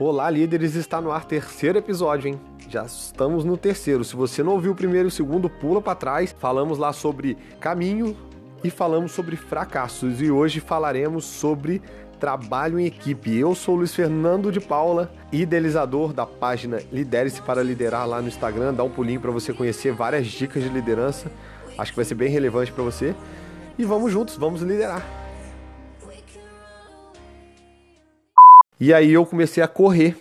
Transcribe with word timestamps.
Olá, 0.00 0.30
líderes! 0.30 0.76
Está 0.76 1.00
no 1.00 1.10
ar 1.10 1.24
terceiro 1.24 1.76
episódio, 1.76 2.28
hein? 2.28 2.40
Já 2.68 2.84
estamos 2.84 3.44
no 3.44 3.56
terceiro. 3.56 4.04
Se 4.04 4.14
você 4.14 4.44
não 4.44 4.52
ouviu 4.52 4.70
o 4.70 4.74
primeiro 4.76 5.08
e 5.08 5.10
o 5.10 5.10
segundo, 5.10 5.50
pula 5.50 5.82
para 5.82 5.96
trás. 5.96 6.32
Falamos 6.38 6.78
lá 6.78 6.92
sobre 6.92 7.36
caminho 7.58 8.16
e 8.62 8.70
falamos 8.70 9.10
sobre 9.10 9.34
fracassos. 9.34 10.22
E 10.22 10.30
hoje 10.30 10.60
falaremos 10.60 11.24
sobre 11.24 11.82
trabalho 12.20 12.78
em 12.78 12.86
equipe. 12.86 13.36
Eu 13.36 13.56
sou 13.56 13.74
Luiz 13.74 13.92
Fernando 13.92 14.52
de 14.52 14.60
Paula, 14.60 15.10
idealizador 15.32 16.12
da 16.12 16.24
página 16.24 16.80
Lidere-se 16.92 17.42
para 17.42 17.60
Liderar 17.60 18.06
lá 18.06 18.22
no 18.22 18.28
Instagram. 18.28 18.74
Dá 18.74 18.84
um 18.84 18.90
pulinho 18.90 19.20
para 19.20 19.32
você 19.32 19.52
conhecer 19.52 19.92
várias 19.92 20.28
dicas 20.28 20.62
de 20.62 20.68
liderança. 20.68 21.28
Acho 21.76 21.90
que 21.90 21.96
vai 21.96 22.04
ser 22.04 22.14
bem 22.14 22.28
relevante 22.28 22.70
para 22.70 22.84
você. 22.84 23.16
E 23.76 23.84
vamos 23.84 24.12
juntos, 24.12 24.36
vamos 24.36 24.62
liderar. 24.62 25.17
E 28.80 28.92
aí 28.92 29.12
eu 29.12 29.26
comecei 29.26 29.62
a 29.62 29.68
correr, 29.68 30.16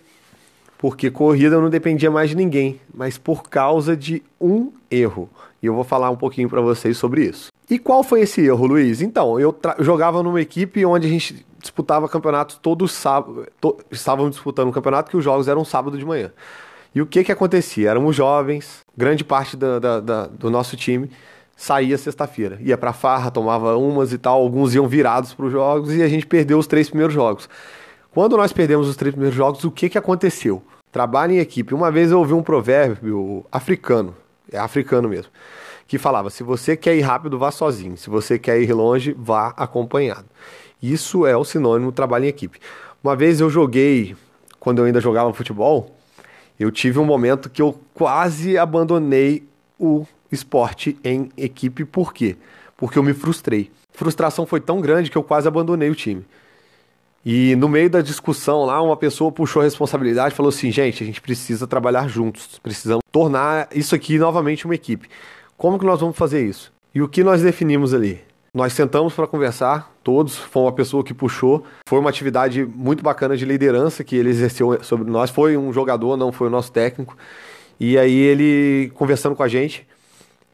porque 0.77 1.11
corrida 1.11 1.59
não 1.59 1.69
dependia 1.69 2.09
mais 2.09 2.29
de 2.29 2.35
ninguém, 2.35 2.79
mas 2.93 3.17
por 3.17 3.43
causa 3.49 3.95
de 3.95 4.23
um 4.39 4.71
erro. 4.89 5.29
E 5.61 5.65
eu 5.65 5.73
vou 5.73 5.83
falar 5.83 6.09
um 6.09 6.15
pouquinho 6.15 6.49
para 6.49 6.61
vocês 6.61 6.97
sobre 6.97 7.25
isso. 7.25 7.51
E 7.69 7.77
qual 7.77 8.03
foi 8.03 8.21
esse 8.21 8.41
erro, 8.41 8.65
Luiz? 8.65 9.01
Então, 9.01 9.39
eu 9.39 9.55
jogava 9.79 10.23
numa 10.23 10.41
equipe 10.41 10.85
onde 10.85 11.07
a 11.07 11.09
gente 11.09 11.45
disputava 11.59 12.07
campeonatos 12.07 12.57
todos 12.61 12.91
sábado. 12.91 13.45
Estávamos 13.91 14.31
disputando 14.31 14.69
um 14.69 14.71
campeonato 14.71 15.11
que 15.11 15.17
os 15.17 15.23
jogos 15.23 15.47
eram 15.47 15.65
sábado 15.65 15.97
de 15.97 16.05
manhã. 16.05 16.31
E 16.95 17.01
o 17.01 17.05
que 17.05 17.23
que 17.23 17.31
acontecia? 17.31 17.89
Éramos 17.89 18.15
jovens, 18.15 18.79
grande 18.95 19.23
parte 19.23 19.57
da, 19.57 19.77
da, 19.77 19.99
da, 19.99 20.27
do 20.27 20.49
nosso 20.49 20.77
time 20.77 21.09
saía 21.57 21.97
sexta-feira. 21.97 22.59
Ia 22.61 22.77
pra 22.77 22.93
farra, 22.93 23.31
tomava 23.31 23.75
umas 23.75 24.13
e 24.13 24.17
tal, 24.17 24.39
alguns 24.39 24.75
iam 24.75 24.87
virados 24.87 25.33
para 25.33 25.47
os 25.47 25.51
jogos 25.51 25.93
e 25.93 26.03
a 26.03 26.07
gente 26.07 26.25
perdeu 26.25 26.59
os 26.59 26.67
três 26.67 26.87
primeiros 26.87 27.13
jogos. 27.13 27.49
Quando 28.17 28.35
nós 28.35 28.51
perdemos 28.51 28.87
os 28.87 28.95
três 28.95 29.13
primeiros 29.13 29.37
jogos, 29.37 29.63
o 29.63 29.69
que, 29.69 29.89
que 29.89 29.95
aconteceu? 29.95 30.63
Trabalho 30.91 31.33
em 31.33 31.37
equipe. 31.37 31.75
Uma 31.75 31.91
vez 31.91 32.09
eu 32.09 32.17
ouvi 32.17 32.33
um 32.33 32.41
provérbio 32.41 33.45
africano, 33.51 34.15
é 34.51 34.57
africano 34.57 35.07
mesmo, 35.07 35.31
que 35.87 35.99
falava: 35.99 36.31
se 36.31 36.41
você 36.41 36.75
quer 36.75 36.95
ir 36.95 37.01
rápido, 37.01 37.37
vá 37.37 37.51
sozinho. 37.51 37.95
Se 37.95 38.09
você 38.09 38.39
quer 38.39 38.59
ir 38.59 38.73
longe, 38.73 39.15
vá 39.15 39.53
acompanhado. 39.55 40.25
Isso 40.81 41.27
é 41.27 41.37
o 41.37 41.45
sinônimo 41.45 41.91
trabalho 41.91 42.25
em 42.25 42.29
equipe. 42.29 42.59
Uma 43.03 43.15
vez 43.15 43.39
eu 43.39 43.51
joguei, 43.51 44.15
quando 44.59 44.79
eu 44.79 44.85
ainda 44.85 44.99
jogava 44.99 45.31
futebol, 45.31 45.95
eu 46.59 46.71
tive 46.71 46.97
um 46.97 47.05
momento 47.05 47.51
que 47.51 47.61
eu 47.61 47.79
quase 47.93 48.57
abandonei 48.57 49.47
o 49.77 50.07
esporte 50.31 50.97
em 51.03 51.29
equipe. 51.37 51.85
Por 51.85 52.11
quê? 52.11 52.35
Porque 52.77 52.97
eu 52.97 53.03
me 53.03 53.13
frustrei. 53.13 53.69
A 53.93 53.97
frustração 53.99 54.47
foi 54.47 54.59
tão 54.59 54.81
grande 54.81 55.11
que 55.11 55.17
eu 55.19 55.23
quase 55.23 55.47
abandonei 55.47 55.91
o 55.91 55.95
time. 55.95 56.25
E 57.29 57.57
no 57.57 57.67
meio 57.67 57.89
da 57.89 57.99
discussão 57.99 58.63
lá, 58.63 58.81
uma 58.81 58.95
pessoa 58.95 59.29
puxou 59.33 59.61
a 59.61 59.65
responsabilidade 59.65 60.33
e 60.33 60.37
falou 60.37 60.47
assim: 60.47 60.71
gente, 60.71 61.03
a 61.03 61.05
gente 61.05 61.19
precisa 61.19 61.67
trabalhar 61.67 62.07
juntos, 62.07 62.57
precisamos 62.63 63.03
tornar 63.11 63.67
isso 63.75 63.93
aqui 63.93 64.17
novamente 64.17 64.63
uma 64.63 64.73
equipe. 64.73 65.09
Como 65.57 65.77
que 65.77 65.85
nós 65.85 65.99
vamos 65.99 66.15
fazer 66.15 66.47
isso? 66.47 66.71
E 66.95 67.01
o 67.01 67.07
que 67.09 67.25
nós 67.25 67.41
definimos 67.41 67.93
ali? 67.93 68.21
Nós 68.53 68.71
sentamos 68.71 69.13
para 69.13 69.27
conversar, 69.27 69.93
todos, 70.05 70.37
foi 70.37 70.61
uma 70.61 70.71
pessoa 70.71 71.03
que 71.03 71.13
puxou, 71.13 71.65
foi 71.85 71.99
uma 71.99 72.09
atividade 72.09 72.63
muito 72.63 73.03
bacana 73.03 73.35
de 73.35 73.43
liderança 73.43 74.05
que 74.05 74.15
ele 74.15 74.29
exerceu 74.29 74.81
sobre 74.81 75.11
nós, 75.11 75.29
foi 75.29 75.57
um 75.57 75.73
jogador, 75.73 76.15
não 76.15 76.31
foi 76.31 76.47
o 76.47 76.49
nosso 76.49 76.71
técnico. 76.71 77.17
E 77.77 77.97
aí 77.97 78.17
ele, 78.17 78.89
conversando 78.95 79.35
com 79.35 79.43
a 79.43 79.49
gente, 79.49 79.85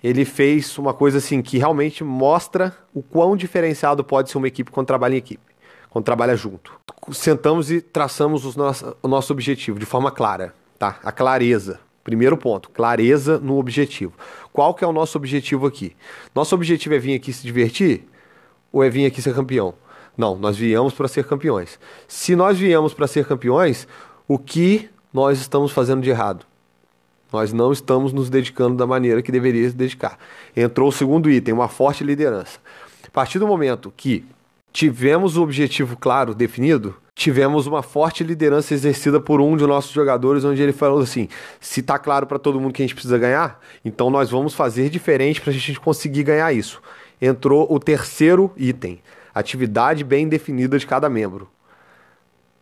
ele 0.04 0.26
fez 0.26 0.76
uma 0.80 0.92
coisa 0.92 1.20
assim 1.20 1.40
que 1.40 1.60
realmente 1.60 2.04
mostra 2.04 2.76
o 2.96 3.04
quão 3.04 3.38
diferenciado 3.38 4.04
pode 4.04 4.32
ser 4.32 4.40
uma 4.40 4.48
equipe 4.48 4.72
quando 4.72 4.88
trabalha 4.88 5.14
em 5.14 5.18
equipe 5.18 5.53
quando 5.94 6.06
trabalha 6.06 6.36
junto. 6.36 6.74
Sentamos 7.12 7.70
e 7.70 7.80
traçamos 7.80 8.56
nosso, 8.56 8.98
o 9.04 9.08
nosso 9.08 9.32
objetivo 9.32 9.78
de 9.78 9.86
forma 9.86 10.10
clara, 10.10 10.56
tá? 10.80 11.00
A 11.04 11.12
clareza. 11.12 11.80
Primeiro 12.04 12.36
ponto, 12.36 12.70
clareza 12.72 13.38
no 13.38 13.58
objetivo. 13.60 14.12
Qual 14.52 14.74
que 14.74 14.84
é 14.84 14.88
o 14.88 14.92
nosso 14.92 15.18
objetivo 15.18 15.68
aqui? 15.68 15.96
Nosso 16.34 16.56
objetivo 16.56 16.96
é 16.96 17.00
vir 17.00 17.14
aqui 17.14 17.32
se 17.32 17.44
divertir 17.44 18.06
ou 18.72 18.84
é 18.84 18.90
vir 18.90 19.06
aqui 19.06 19.22
ser 19.22 19.36
campeão? 19.36 19.76
Não, 20.18 20.36
nós 20.36 20.58
viemos 20.58 20.96
para 20.96 21.08
ser 21.08 21.26
campeões. 21.26 21.80
Se 22.08 22.36
nós 22.36 22.58
viemos 22.58 22.94
para 22.94 23.06
ser 23.06 23.26
campeões, 23.26 23.88
o 24.28 24.40
que 24.40 24.90
nós 25.14 25.40
estamos 25.40 25.72
fazendo 25.72 26.02
de 26.02 26.10
errado? 26.10 26.44
Nós 27.32 27.54
não 27.54 27.72
estamos 27.72 28.12
nos 28.12 28.32
dedicando 28.32 28.76
da 28.76 28.88
maneira 28.88 29.22
que 29.22 29.32
deveria 29.32 29.70
se 29.70 29.76
dedicar. 29.76 30.18
Entrou 30.58 30.90
o 30.90 30.92
segundo 30.92 31.30
item, 31.30 31.54
uma 31.54 31.68
forte 31.68 32.04
liderança. 32.04 32.60
A 33.08 33.12
partir 33.12 33.38
do 33.38 33.48
momento 33.48 33.94
que 33.96 34.26
tivemos 34.74 35.38
o 35.38 35.44
objetivo 35.44 35.96
claro, 35.96 36.34
definido, 36.34 36.96
tivemos 37.14 37.68
uma 37.68 37.84
forte 37.84 38.24
liderança 38.24 38.74
exercida 38.74 39.20
por 39.20 39.40
um 39.40 39.56
de 39.56 39.68
nossos 39.68 39.92
jogadores, 39.92 40.44
onde 40.44 40.62
ele 40.62 40.74
falou 40.74 41.00
assim: 41.00 41.30
se 41.62 41.84
tá 41.84 42.00
claro 42.00 42.26
para 42.26 42.40
todo 42.40 42.60
mundo 42.60 42.74
que 42.74 42.82
a 42.82 42.86
gente 42.86 42.96
precisa 42.96 43.18
ganhar, 43.20 43.60
então 43.86 44.10
nós 44.10 44.32
vamos 44.32 44.56
fazer 44.56 44.90
diferente 44.90 45.40
para 45.40 45.52
a 45.52 45.54
gente 45.54 45.80
conseguir 45.80 46.24
ganhar 46.24 46.52
isso. 46.52 46.82
Entrou 47.22 47.72
o 47.72 47.80
terceiro 47.80 48.52
item: 48.58 49.00
atividade 49.34 50.04
bem 50.04 50.28
definida 50.28 50.78
de 50.80 50.88
cada 50.88 51.08
membro. 51.08 51.48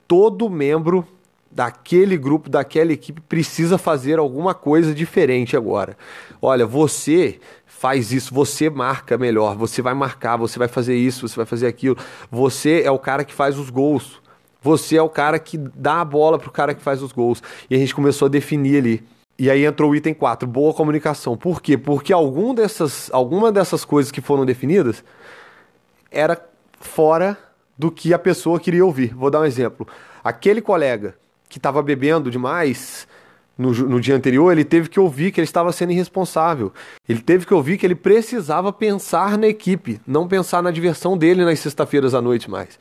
Todo 0.05 0.49
membro 0.49 1.07
daquele 1.51 2.17
grupo, 2.17 2.49
daquela 2.49 2.93
equipe 2.93 3.21
precisa 3.21 3.77
fazer 3.77 4.19
alguma 4.19 4.53
coisa 4.53 4.93
diferente 4.93 5.57
agora. 5.57 5.97
Olha, 6.41 6.65
você 6.65 7.39
faz 7.65 8.11
isso, 8.11 8.33
você 8.33 8.69
marca 8.69 9.17
melhor, 9.17 9.55
você 9.55 9.81
vai 9.81 9.93
marcar, 9.93 10.37
você 10.37 10.57
vai 10.57 10.67
fazer 10.67 10.95
isso, 10.95 11.27
você 11.27 11.35
vai 11.35 11.45
fazer 11.45 11.67
aquilo. 11.67 11.97
Você 12.29 12.81
é 12.83 12.91
o 12.91 12.99
cara 12.99 13.23
que 13.23 13.33
faz 13.33 13.57
os 13.57 13.69
gols. 13.69 14.21
Você 14.61 14.95
é 14.95 15.01
o 15.01 15.09
cara 15.09 15.39
que 15.39 15.57
dá 15.57 16.01
a 16.01 16.05
bola 16.05 16.37
pro 16.37 16.51
cara 16.51 16.75
que 16.75 16.81
faz 16.81 17.01
os 17.01 17.11
gols. 17.11 17.41
E 17.69 17.75
a 17.75 17.77
gente 17.79 17.95
começou 17.95 18.27
a 18.27 18.29
definir 18.29 18.77
ali. 18.77 19.03
E 19.37 19.49
aí 19.49 19.65
entrou 19.65 19.89
o 19.89 19.95
item 19.95 20.13
4, 20.13 20.47
boa 20.47 20.71
comunicação. 20.71 21.35
Por 21.35 21.61
quê? 21.61 21.75
Porque 21.75 22.13
algum 22.13 22.53
dessas, 22.53 23.09
alguma 23.11 23.51
dessas 23.51 23.83
coisas 23.83 24.11
que 24.11 24.21
foram 24.21 24.45
definidas 24.45 25.03
era 26.11 26.39
fora 26.79 27.35
do 27.75 27.89
que 27.89 28.13
a 28.13 28.19
pessoa 28.19 28.59
queria 28.59 28.85
ouvir. 28.85 29.15
Vou 29.15 29.31
dar 29.31 29.39
um 29.39 29.45
exemplo. 29.45 29.87
Aquele 30.23 30.61
colega 30.61 31.15
que 31.51 31.57
estava 31.57 31.83
bebendo 31.83 32.31
demais, 32.31 33.05
no, 33.57 33.73
no, 33.73 33.99
dia 33.99 34.15
anterior, 34.15 34.51
ele 34.53 34.63
teve 34.63 34.87
que 34.87 34.99
ouvir 34.99 35.31
que 35.31 35.39
ele 35.41 35.45
estava 35.45 35.71
sendo 35.73 35.91
irresponsável. 35.91 36.71
Ele 37.07 37.19
teve 37.19 37.45
que 37.45 37.53
ouvir 37.53 37.77
que 37.77 37.85
ele 37.85 37.93
precisava 37.93 38.71
pensar 38.71 39.37
na 39.37 39.47
equipe, 39.47 39.99
não 40.07 40.29
pensar 40.29 40.63
na 40.63 40.71
diversão 40.71 41.17
dele 41.17 41.43
nas 41.43 41.59
sexta-feiras 41.59 42.15
à 42.15 42.21
noite 42.21 42.49
mais. 42.49 42.79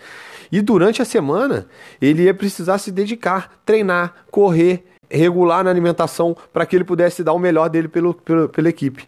E 0.52 0.62
durante 0.62 1.02
a 1.02 1.04
semana, 1.04 1.66
ele 2.00 2.22
ia 2.22 2.32
precisar 2.32 2.78
se 2.78 2.92
dedicar, 2.92 3.60
treinar, 3.66 4.14
correr, 4.30 4.84
regular 5.10 5.64
na 5.64 5.70
alimentação 5.70 6.36
para 6.52 6.64
que 6.64 6.76
ele 6.76 6.84
pudesse 6.84 7.24
dar 7.24 7.32
o 7.32 7.38
melhor 7.38 7.68
dele 7.68 7.88
pelo, 7.88 8.14
pelo, 8.14 8.48
pela 8.48 8.68
equipe. 8.68 9.06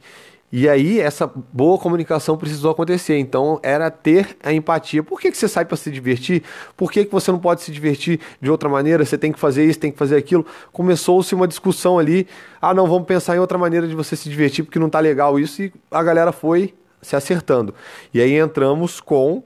E 0.54 0.68
aí, 0.68 1.00
essa 1.00 1.26
boa 1.50 1.78
comunicação 1.78 2.36
precisou 2.36 2.70
acontecer. 2.70 3.16
Então, 3.16 3.58
era 3.62 3.90
ter 3.90 4.36
a 4.42 4.52
empatia. 4.52 5.02
Por 5.02 5.18
que, 5.18 5.30
que 5.30 5.38
você 5.38 5.48
sai 5.48 5.64
para 5.64 5.78
se 5.78 5.90
divertir? 5.90 6.42
Por 6.76 6.92
que, 6.92 7.06
que 7.06 7.10
você 7.10 7.32
não 7.32 7.38
pode 7.38 7.62
se 7.62 7.72
divertir 7.72 8.20
de 8.38 8.50
outra 8.50 8.68
maneira? 8.68 9.02
Você 9.02 9.16
tem 9.16 9.32
que 9.32 9.38
fazer 9.38 9.64
isso, 9.64 9.78
tem 9.78 9.90
que 9.90 9.96
fazer 9.96 10.16
aquilo. 10.16 10.44
Começou-se 10.70 11.34
uma 11.34 11.48
discussão 11.48 11.98
ali. 11.98 12.28
Ah, 12.60 12.74
não, 12.74 12.86
vamos 12.86 13.06
pensar 13.06 13.34
em 13.34 13.38
outra 13.38 13.56
maneira 13.56 13.88
de 13.88 13.94
você 13.94 14.14
se 14.14 14.28
divertir, 14.28 14.62
porque 14.62 14.78
não 14.78 14.90
tá 14.90 15.00
legal 15.00 15.40
isso. 15.40 15.62
E 15.62 15.72
a 15.90 16.02
galera 16.02 16.32
foi 16.32 16.74
se 17.00 17.16
acertando. 17.16 17.74
E 18.12 18.20
aí 18.20 18.34
entramos 18.34 19.00
com 19.00 19.42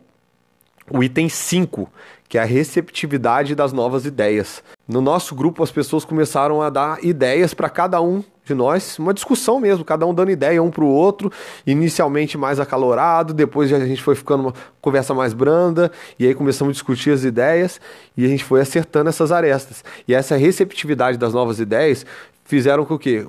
o 0.90 1.02
item 1.02 1.28
5, 1.28 1.90
que 2.28 2.38
é 2.38 2.42
a 2.42 2.44
receptividade 2.44 3.54
das 3.54 3.72
novas 3.72 4.04
ideias. 4.04 4.62
No 4.86 5.00
nosso 5.00 5.34
grupo, 5.34 5.62
as 5.62 5.70
pessoas 5.70 6.04
começaram 6.04 6.62
a 6.62 6.70
dar 6.70 7.04
ideias 7.04 7.54
para 7.54 7.68
cada 7.68 8.00
um 8.00 8.22
de 8.44 8.54
nós, 8.54 8.96
uma 8.98 9.12
discussão 9.12 9.58
mesmo, 9.58 9.84
cada 9.84 10.06
um 10.06 10.14
dando 10.14 10.30
ideia 10.30 10.62
um 10.62 10.70
para 10.70 10.84
o 10.84 10.88
outro, 10.88 11.32
inicialmente 11.66 12.38
mais 12.38 12.60
acalorado, 12.60 13.34
depois 13.34 13.72
a 13.72 13.84
gente 13.84 14.00
foi 14.00 14.14
ficando 14.14 14.44
uma 14.44 14.54
conversa 14.80 15.12
mais 15.12 15.34
branda, 15.34 15.90
e 16.16 16.26
aí 16.26 16.34
começamos 16.34 16.70
a 16.70 16.74
discutir 16.74 17.10
as 17.10 17.24
ideias, 17.24 17.80
e 18.16 18.24
a 18.24 18.28
gente 18.28 18.44
foi 18.44 18.60
acertando 18.60 19.08
essas 19.08 19.32
arestas. 19.32 19.84
E 20.06 20.14
essa 20.14 20.36
receptividade 20.36 21.18
das 21.18 21.34
novas 21.34 21.58
ideias 21.58 22.06
fizeram 22.44 22.84
com 22.84 22.96
que 22.96 23.26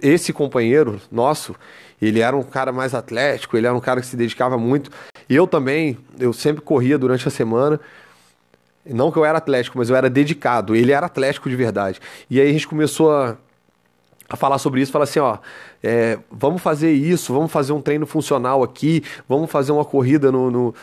esse 0.00 0.32
companheiro 0.32 1.00
nosso, 1.10 1.54
ele 2.00 2.20
era 2.20 2.36
um 2.36 2.42
cara 2.42 2.72
mais 2.72 2.94
atlético, 2.94 3.56
ele 3.56 3.66
era 3.66 3.76
um 3.76 3.80
cara 3.80 4.00
que 4.00 4.06
se 4.06 4.16
dedicava 4.16 4.56
muito. 4.56 4.90
Eu 5.32 5.46
também, 5.46 5.98
eu 6.18 6.32
sempre 6.32 6.60
corria 6.60 6.98
durante 6.98 7.26
a 7.26 7.30
semana, 7.30 7.80
não 8.84 9.10
que 9.12 9.18
eu 9.18 9.24
era 9.24 9.38
atlético, 9.38 9.78
mas 9.78 9.88
eu 9.88 9.96
era 9.96 10.10
dedicado. 10.10 10.74
Ele 10.74 10.92
era 10.92 11.06
atlético 11.06 11.48
de 11.48 11.56
verdade. 11.56 12.00
E 12.28 12.40
aí 12.40 12.48
a 12.48 12.52
gente 12.52 12.66
começou 12.66 13.12
a 13.12 13.36
a 14.32 14.36
falar 14.36 14.56
sobre 14.56 14.80
isso, 14.80 14.90
falar 14.90 15.04
assim, 15.04 15.20
ó, 15.20 15.36
é, 15.82 16.18
vamos 16.30 16.62
fazer 16.62 16.90
isso, 16.90 17.34
vamos 17.34 17.52
fazer 17.52 17.74
um 17.74 17.82
treino 17.82 18.06
funcional 18.06 18.62
aqui, 18.62 19.02
vamos 19.28 19.50
fazer 19.50 19.72
uma 19.72 19.84
corrida 19.84 20.32
no, 20.32 20.50
no, 20.50 20.74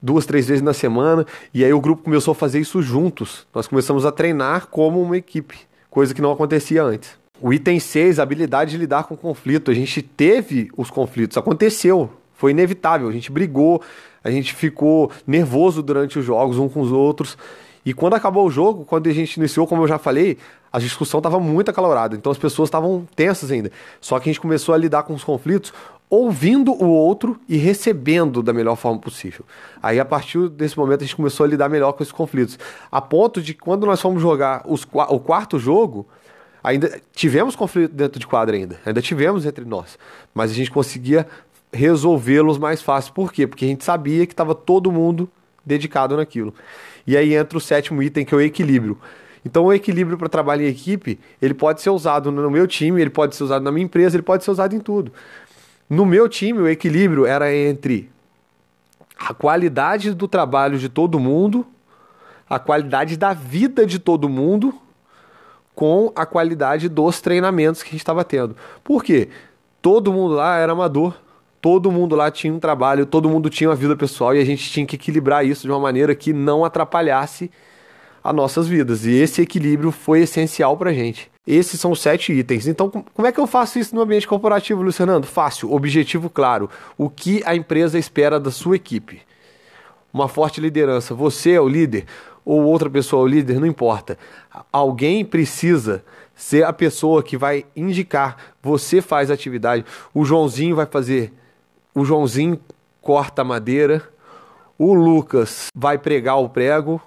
duas, 0.00 0.26
três 0.26 0.46
vezes 0.46 0.62
na 0.62 0.74
semana, 0.74 1.26
e 1.54 1.64
aí 1.64 1.72
o 1.72 1.80
grupo 1.80 2.02
começou 2.02 2.32
a 2.32 2.34
fazer 2.34 2.60
isso 2.60 2.82
juntos. 2.82 3.46
Nós 3.54 3.66
começamos 3.66 4.04
a 4.04 4.12
treinar 4.12 4.66
como 4.66 5.00
uma 5.00 5.16
equipe, 5.16 5.58
coisa 5.88 6.12
que 6.12 6.20
não 6.20 6.32
acontecia 6.32 6.82
antes. 6.82 7.16
O 7.40 7.50
item 7.50 7.80
6, 7.80 8.20
habilidade 8.20 8.72
de 8.72 8.76
lidar 8.76 9.04
com 9.04 9.16
conflito. 9.16 9.70
A 9.70 9.74
gente 9.74 10.02
teve 10.02 10.70
os 10.76 10.90
conflitos, 10.90 11.38
aconteceu, 11.38 12.10
foi 12.42 12.50
inevitável, 12.50 13.08
a 13.08 13.12
gente 13.12 13.30
brigou, 13.30 13.80
a 14.24 14.28
gente 14.28 14.52
ficou 14.52 15.12
nervoso 15.24 15.80
durante 15.80 16.18
os 16.18 16.24
jogos 16.24 16.58
um 16.58 16.68
com 16.68 16.80
os 16.80 16.90
outros, 16.90 17.38
E 17.84 17.92
quando 17.92 18.14
acabou 18.14 18.46
o 18.46 18.50
jogo, 18.50 18.84
quando 18.84 19.08
a 19.08 19.12
gente 19.12 19.36
iniciou, 19.36 19.66
como 19.66 19.82
eu 19.82 19.88
já 19.88 19.98
falei, 19.98 20.38
a 20.72 20.78
discussão 20.78 21.18
estava 21.18 21.40
muito 21.40 21.70
acalorada, 21.70 22.14
então 22.14 22.30
as 22.30 22.38
pessoas 22.38 22.68
estavam 22.68 23.06
tensas 23.16 23.50
ainda. 23.50 23.72
Só 24.00 24.18
que 24.20 24.28
a 24.28 24.32
gente 24.32 24.40
começou 24.40 24.74
a 24.74 24.78
lidar 24.78 25.02
com 25.02 25.14
os 25.14 25.24
conflitos 25.24 25.72
ouvindo 26.08 26.72
o 26.72 26.88
outro 26.88 27.40
e 27.48 27.56
recebendo 27.56 28.42
da 28.42 28.52
melhor 28.52 28.76
forma 28.76 29.00
possível. 29.00 29.44
Aí, 29.82 29.98
a 29.98 30.04
partir 30.04 30.48
desse 30.48 30.78
momento, 30.78 31.00
a 31.00 31.04
gente 31.04 31.16
começou 31.16 31.44
a 31.44 31.48
lidar 31.48 31.68
melhor 31.68 31.92
com 31.92 32.02
esses 32.02 32.12
conflitos. 32.12 32.58
A 32.90 33.00
ponto 33.00 33.40
de 33.40 33.54
quando 33.54 33.86
nós 33.86 34.00
fomos 34.00 34.20
jogar 34.20 34.62
os, 34.66 34.86
o 35.08 35.18
quarto 35.18 35.58
jogo, 35.58 36.06
ainda 36.62 37.00
tivemos 37.14 37.56
conflito 37.56 37.92
dentro 37.92 38.20
de 38.20 38.26
quadra 38.26 38.54
ainda, 38.54 38.78
ainda 38.84 39.02
tivemos 39.02 39.44
entre 39.44 39.64
nós, 39.64 39.98
mas 40.32 40.50
a 40.50 40.54
gente 40.54 40.70
conseguia 40.70 41.26
resolvê-los 41.72 42.58
mais 42.58 42.82
fácil. 42.82 43.12
Por 43.14 43.32
quê? 43.32 43.46
Porque 43.46 43.64
a 43.64 43.68
gente 43.68 43.84
sabia 43.84 44.26
que 44.26 44.32
estava 44.32 44.54
todo 44.54 44.92
mundo 44.92 45.28
dedicado 45.64 46.16
naquilo. 46.16 46.54
E 47.06 47.16
aí 47.16 47.34
entra 47.34 47.56
o 47.56 47.60
sétimo 47.60 48.02
item, 48.02 48.24
que 48.24 48.34
é 48.34 48.36
o 48.36 48.40
equilíbrio. 48.40 48.98
Então, 49.44 49.64
o 49.64 49.72
equilíbrio 49.72 50.16
para 50.16 50.28
trabalho 50.28 50.62
em 50.62 50.66
equipe, 50.66 51.18
ele 51.40 51.54
pode 51.54 51.80
ser 51.80 51.90
usado 51.90 52.30
no 52.30 52.50
meu 52.50 52.66
time, 52.66 53.00
ele 53.00 53.10
pode 53.10 53.34
ser 53.34 53.42
usado 53.42 53.62
na 53.62 53.72
minha 53.72 53.84
empresa, 53.84 54.16
ele 54.16 54.22
pode 54.22 54.44
ser 54.44 54.50
usado 54.52 54.74
em 54.74 54.80
tudo. 54.80 55.12
No 55.90 56.06
meu 56.06 56.28
time, 56.28 56.60
o 56.60 56.68
equilíbrio 56.68 57.26
era 57.26 57.52
entre 57.52 58.08
a 59.18 59.34
qualidade 59.34 60.14
do 60.14 60.28
trabalho 60.28 60.78
de 60.78 60.88
todo 60.88 61.18
mundo, 61.18 61.66
a 62.48 62.58
qualidade 62.58 63.16
da 63.16 63.32
vida 63.32 63.84
de 63.84 63.98
todo 63.98 64.28
mundo, 64.28 64.74
com 65.74 66.12
a 66.14 66.24
qualidade 66.26 66.88
dos 66.88 67.20
treinamentos 67.20 67.82
que 67.82 67.88
a 67.88 67.92
gente 67.92 68.00
estava 68.00 68.24
tendo. 68.24 68.56
Por 68.84 69.02
quê? 69.02 69.28
Todo 69.80 70.12
mundo 70.12 70.34
lá 70.34 70.56
era 70.58 70.72
amador, 70.72 71.16
todo 71.62 71.92
mundo 71.92 72.16
lá 72.16 72.28
tinha 72.28 72.52
um 72.52 72.58
trabalho, 72.58 73.06
todo 73.06 73.30
mundo 73.30 73.48
tinha 73.48 73.70
uma 73.70 73.76
vida 73.76 73.96
pessoal 73.96 74.34
e 74.34 74.40
a 74.40 74.44
gente 74.44 74.68
tinha 74.68 74.84
que 74.84 74.96
equilibrar 74.96 75.46
isso 75.46 75.62
de 75.62 75.70
uma 75.70 75.78
maneira 75.78 76.12
que 76.12 76.32
não 76.32 76.64
atrapalhasse 76.64 77.48
as 78.22 78.34
nossas 78.34 78.66
vidas. 78.66 79.06
E 79.06 79.12
esse 79.12 79.40
equilíbrio 79.40 79.92
foi 79.92 80.22
essencial 80.22 80.76
para 80.76 80.90
a 80.90 80.92
gente. 80.92 81.30
Esses 81.46 81.80
são 81.80 81.92
os 81.92 82.00
sete 82.00 82.32
itens. 82.32 82.66
Então, 82.66 82.90
como 82.90 83.28
é 83.28 83.32
que 83.32 83.38
eu 83.38 83.46
faço 83.46 83.78
isso 83.78 83.94
no 83.94 84.02
ambiente 84.02 84.26
corporativo, 84.26 84.82
Luciano? 84.82 85.22
Fácil, 85.22 85.72
objetivo 85.72 86.28
claro. 86.28 86.68
O 86.98 87.08
que 87.08 87.42
a 87.46 87.54
empresa 87.54 87.96
espera 87.96 88.40
da 88.40 88.50
sua 88.50 88.74
equipe? 88.74 89.22
Uma 90.12 90.28
forte 90.28 90.60
liderança. 90.60 91.14
Você 91.14 91.52
é 91.52 91.60
o 91.60 91.68
líder 91.68 92.06
ou 92.44 92.64
outra 92.64 92.90
pessoa 92.90 93.22
é 93.22 93.24
o 93.24 93.28
líder, 93.28 93.60
não 93.60 93.66
importa. 93.68 94.18
Alguém 94.72 95.24
precisa 95.24 96.04
ser 96.34 96.64
a 96.64 96.72
pessoa 96.72 97.22
que 97.22 97.36
vai 97.36 97.64
indicar. 97.76 98.36
Você 98.60 99.00
faz 99.00 99.30
a 99.30 99.34
atividade. 99.34 99.84
O 100.12 100.24
Joãozinho 100.24 100.74
vai 100.74 100.86
fazer. 100.86 101.32
O 101.94 102.04
Joãozinho 102.04 102.58
corta 103.00 103.42
a 103.42 103.44
madeira. 103.44 104.02
O 104.78 104.94
Lucas 104.94 105.68
vai 105.74 105.98
pregar 105.98 106.38
o 106.38 106.48
prego 106.48 107.00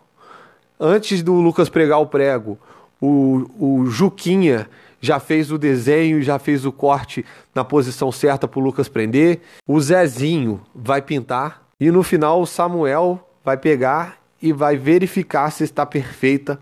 antes 0.79 1.21
do 1.23 1.33
Lucas 1.33 1.69
pregar 1.69 1.99
o 1.99 2.07
prego, 2.07 2.57
o, 3.01 3.45
o 3.59 3.85
Juquinha 3.87 4.69
já 5.01 5.19
fez 5.19 5.51
o 5.51 5.57
desenho, 5.57 6.21
já 6.23 6.39
fez 6.39 6.65
o 6.65 6.71
corte 6.71 7.25
na 7.53 7.63
posição 7.63 8.11
certa 8.11 8.47
para 8.47 8.59
o 8.59 8.63
Lucas 8.63 8.87
prender. 8.87 9.41
O 9.67 9.79
Zezinho 9.79 10.61
vai 10.73 11.01
pintar. 11.01 11.63
E 11.79 11.91
no 11.91 12.01
final 12.01 12.41
o 12.41 12.45
Samuel 12.45 13.19
vai 13.43 13.57
pegar 13.57 14.17
e 14.41 14.53
vai 14.53 14.77
verificar 14.77 15.51
se 15.51 15.63
está 15.63 15.85
perfeita 15.85 16.57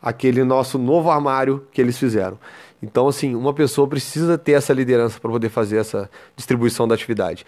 aquele 0.00 0.44
nosso 0.44 0.78
novo 0.78 1.10
armário 1.10 1.66
que 1.72 1.80
eles 1.80 1.98
fizeram. 1.98 2.38
Então, 2.82 3.08
assim, 3.08 3.34
uma 3.34 3.54
pessoa 3.54 3.88
precisa 3.88 4.36
ter 4.36 4.52
essa 4.52 4.72
liderança 4.72 5.18
para 5.18 5.30
poder 5.30 5.48
fazer 5.48 5.78
essa 5.78 6.10
distribuição 6.36 6.86
da 6.86 6.94
atividade. 6.94 7.44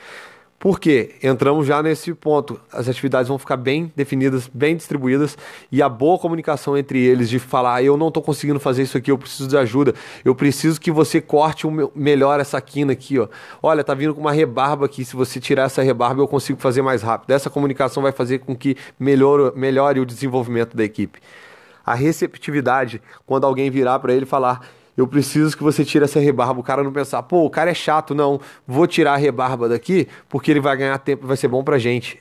Porque 0.58 1.14
entramos 1.22 1.68
já 1.68 1.80
nesse 1.80 2.12
ponto. 2.12 2.60
As 2.72 2.88
atividades 2.88 3.28
vão 3.28 3.38
ficar 3.38 3.56
bem 3.56 3.92
definidas, 3.94 4.50
bem 4.52 4.76
distribuídas 4.76 5.38
e 5.70 5.80
a 5.80 5.88
boa 5.88 6.18
comunicação 6.18 6.76
entre 6.76 6.98
eles 6.98 7.30
de 7.30 7.38
falar: 7.38 7.80
eu 7.84 7.96
não 7.96 8.08
estou 8.08 8.20
conseguindo 8.20 8.58
fazer 8.58 8.82
isso 8.82 8.98
aqui, 8.98 9.08
eu 9.08 9.16
preciso 9.16 9.48
de 9.48 9.56
ajuda, 9.56 9.94
eu 10.24 10.34
preciso 10.34 10.80
que 10.80 10.90
você 10.90 11.20
corte 11.20 11.64
o 11.64 11.92
melhor 11.94 12.40
essa 12.40 12.60
quina 12.60 12.92
aqui, 12.92 13.20
ó. 13.20 13.28
Olha, 13.62 13.84
tá 13.84 13.94
vindo 13.94 14.12
com 14.12 14.20
uma 14.20 14.32
rebarba 14.32 14.86
aqui. 14.86 15.04
Se 15.04 15.14
você 15.14 15.38
tirar 15.38 15.64
essa 15.64 15.80
rebarba, 15.80 16.22
eu 16.22 16.26
consigo 16.26 16.58
fazer 16.60 16.82
mais 16.82 17.02
rápido. 17.02 17.30
Essa 17.30 17.48
comunicação 17.48 18.02
vai 18.02 18.10
fazer 18.10 18.40
com 18.40 18.56
que 18.56 18.76
melhore, 18.98 19.56
melhore 19.56 20.00
o 20.00 20.06
desenvolvimento 20.06 20.76
da 20.76 20.82
equipe. 20.82 21.20
A 21.86 21.94
receptividade, 21.94 23.00
quando 23.24 23.44
alguém 23.44 23.70
virar 23.70 24.00
para 24.00 24.12
ele 24.12 24.26
falar: 24.26 24.66
eu 24.98 25.06
preciso 25.06 25.56
que 25.56 25.62
você 25.62 25.84
tire 25.84 26.04
essa 26.04 26.18
rebarba. 26.18 26.58
O 26.58 26.62
cara 26.64 26.82
não 26.82 26.92
pensar, 26.92 27.22
pô, 27.22 27.44
o 27.44 27.50
cara 27.50 27.70
é 27.70 27.74
chato, 27.74 28.16
não, 28.16 28.40
vou 28.66 28.84
tirar 28.84 29.14
a 29.14 29.16
rebarba 29.16 29.68
daqui 29.68 30.08
porque 30.28 30.50
ele 30.50 30.58
vai 30.58 30.76
ganhar 30.76 30.98
tempo 30.98 31.24
vai 31.24 31.36
ser 31.36 31.46
bom 31.46 31.62
pra 31.62 31.78
gente. 31.78 32.18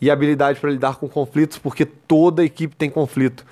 E 0.00 0.10
habilidade 0.10 0.58
para 0.58 0.70
lidar 0.70 0.96
com 0.96 1.06
conflitos, 1.06 1.58
porque 1.58 1.84
toda 1.84 2.42
equipe 2.42 2.74
tem 2.74 2.88
conflito. 2.88 3.44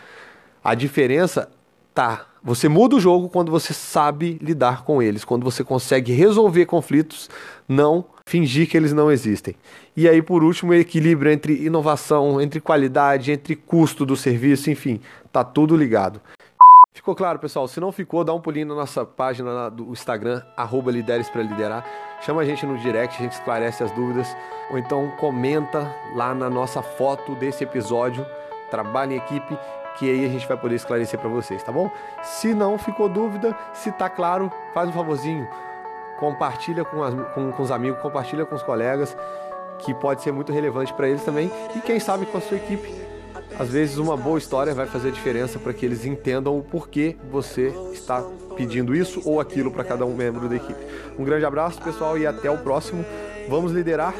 A 0.62 0.74
diferença 0.74 1.50
tá, 1.92 2.24
você 2.42 2.66
muda 2.66 2.96
o 2.96 3.00
jogo 3.00 3.28
quando 3.28 3.52
você 3.52 3.74
sabe 3.74 4.38
lidar 4.40 4.84
com 4.84 5.02
eles, 5.02 5.22
quando 5.22 5.44
você 5.44 5.62
consegue 5.62 6.10
resolver 6.10 6.64
conflitos, 6.64 7.28
não 7.68 8.06
fingir 8.26 8.66
que 8.66 8.74
eles 8.74 8.94
não 8.94 9.12
existem. 9.12 9.54
E 9.94 10.08
aí, 10.08 10.22
por 10.22 10.42
último, 10.42 10.72
o 10.72 10.74
equilíbrio 10.74 11.30
entre 11.30 11.66
inovação, 11.66 12.40
entre 12.40 12.58
qualidade, 12.58 13.32
entre 13.32 13.54
custo 13.54 14.06
do 14.06 14.16
serviço, 14.16 14.70
enfim, 14.70 14.98
tá 15.30 15.44
tudo 15.44 15.76
ligado. 15.76 16.22
Ficou 16.94 17.12
claro, 17.12 17.40
pessoal? 17.40 17.66
Se 17.66 17.80
não 17.80 17.90
ficou, 17.90 18.22
dá 18.22 18.32
um 18.32 18.40
pulinho 18.40 18.68
na 18.68 18.74
nossa 18.76 19.04
página 19.04 19.68
do 19.68 19.90
Instagram, 19.90 20.40
arroba 20.56 20.92
Lideres 20.92 21.28
para 21.28 21.42
Liderar. 21.42 21.84
Chama 22.20 22.42
a 22.42 22.44
gente 22.44 22.64
no 22.64 22.78
direct, 22.78 23.18
a 23.18 23.22
gente 23.22 23.32
esclarece 23.32 23.82
as 23.82 23.90
dúvidas. 23.90 24.28
Ou 24.70 24.78
então 24.78 25.10
comenta 25.18 25.92
lá 26.14 26.32
na 26.32 26.48
nossa 26.48 26.82
foto 26.82 27.34
desse 27.34 27.64
episódio, 27.64 28.24
trabalho 28.70 29.12
em 29.12 29.16
equipe, 29.16 29.58
que 29.98 30.08
aí 30.08 30.24
a 30.24 30.28
gente 30.28 30.46
vai 30.46 30.56
poder 30.56 30.76
esclarecer 30.76 31.18
para 31.18 31.28
vocês, 31.28 31.64
tá 31.64 31.72
bom? 31.72 31.90
Se 32.22 32.54
não 32.54 32.78
ficou 32.78 33.08
dúvida, 33.08 33.58
se 33.72 33.90
tá 33.90 34.08
claro, 34.08 34.50
faz 34.72 34.88
um 34.88 34.92
favorzinho. 34.92 35.48
Compartilha 36.20 36.84
com, 36.84 37.02
as, 37.02 37.12
com, 37.32 37.50
com 37.50 37.62
os 37.62 37.72
amigos, 37.72 38.00
compartilha 38.00 38.46
com 38.46 38.54
os 38.54 38.62
colegas, 38.62 39.16
que 39.80 39.92
pode 39.94 40.22
ser 40.22 40.30
muito 40.30 40.52
relevante 40.52 40.94
para 40.94 41.08
eles 41.08 41.24
também. 41.24 41.50
E 41.74 41.80
quem 41.80 41.98
sabe 41.98 42.24
com 42.24 42.38
a 42.38 42.40
sua 42.40 42.56
equipe 42.56 43.13
às 43.58 43.68
vezes 43.68 43.98
uma 43.98 44.16
boa 44.16 44.38
história 44.38 44.74
vai 44.74 44.86
fazer 44.86 45.12
diferença 45.12 45.58
para 45.58 45.72
que 45.72 45.84
eles 45.84 46.04
entendam 46.04 46.58
o 46.58 46.62
porquê 46.62 47.16
você 47.30 47.72
está 47.92 48.22
pedindo 48.56 48.94
isso 48.94 49.20
ou 49.24 49.40
aquilo 49.40 49.70
para 49.70 49.84
cada 49.84 50.04
um 50.04 50.14
membro 50.14 50.48
da 50.48 50.56
equipe. 50.56 50.80
Um 51.18 51.24
grande 51.24 51.44
abraço, 51.44 51.80
pessoal, 51.80 52.18
e 52.18 52.26
até 52.26 52.50
o 52.50 52.58
próximo. 52.58 53.04
Vamos 53.48 53.72
liderar. 53.72 54.14